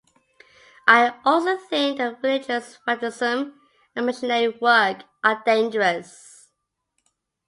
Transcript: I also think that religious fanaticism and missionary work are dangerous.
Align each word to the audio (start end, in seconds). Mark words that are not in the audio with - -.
I 0.87 1.13
also 1.23 1.57
think 1.57 1.99
that 1.99 2.23
religious 2.23 2.77
fanaticism 2.77 3.53
and 3.95 4.05
missionary 4.07 4.47
work 4.47 5.03
are 5.23 5.43
dangerous. 5.45 6.49